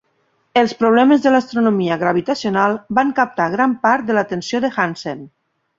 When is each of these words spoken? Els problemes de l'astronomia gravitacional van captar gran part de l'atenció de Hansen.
Els 0.61 0.71
problemes 0.79 1.21
de 1.25 1.33
l'astronomia 1.35 1.99
gravitacional 2.05 2.75
van 3.01 3.15
captar 3.21 3.51
gran 3.59 3.79
part 3.87 4.11
de 4.11 4.21
l'atenció 4.21 4.65
de 4.67 4.75
Hansen. 4.79 5.25